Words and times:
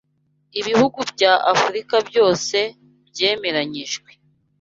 ibihugu 0.59 0.99
bya 1.11 1.33
Afurika 1.53 1.95
byose 2.09 2.57
byemeranyijwe 3.09 4.09